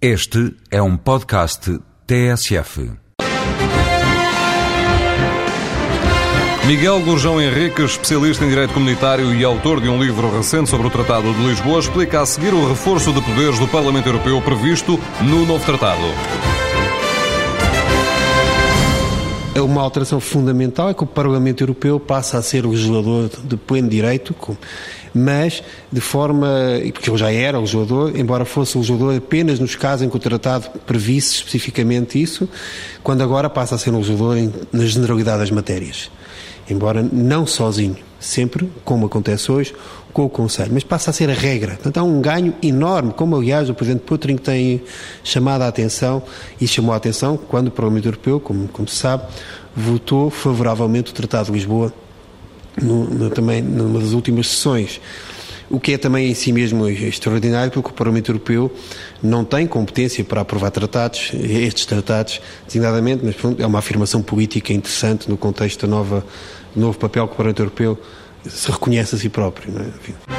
[0.00, 2.92] Este é um podcast TSF.
[6.66, 10.90] Miguel Gurjão Henrique, especialista em Direito Comunitário e autor de um livro recente sobre o
[10.90, 15.46] Tratado de Lisboa, explica a seguir o reforço de poderes do Parlamento Europeu previsto no
[15.46, 16.02] novo tratado.
[19.56, 23.88] É uma alteração fundamental é que o Parlamento Europeu passa a ser legislador de pleno
[23.88, 24.36] direito,
[25.14, 26.46] mas de forma,
[26.92, 30.68] porque ele já era legislador, embora fosse legislador apenas nos casos em que o tratado
[30.80, 32.46] previsse especificamente isso,
[33.02, 34.36] quando agora passa a ser legislador
[34.70, 36.10] na generalidade das matérias.
[36.68, 39.74] Embora não sozinho, sempre, como acontece hoje,
[40.12, 41.72] com o Conselho, mas passa a ser a regra.
[41.72, 44.82] Portanto, há um ganho enorme, como aliás o Presidente Putin tem
[45.22, 46.22] chamado a atenção
[46.58, 49.24] e chamou a atenção quando o Parlamento Europeu, como, como se sabe,
[49.76, 51.92] votou favoravelmente o Tratado de Lisboa
[52.80, 55.00] no, no, também numa das últimas sessões.
[55.68, 58.72] O que é também em si mesmo extraordinário, porque o Parlamento Europeu
[59.22, 65.28] não tem competência para aprovar tratados, estes tratados, designadamente, mas é uma afirmação política interessante
[65.28, 66.24] no contexto do
[66.74, 67.98] novo papel que o Parlamento Europeu
[68.48, 69.72] se reconhece a si próprio.
[69.72, 70.35] Não é?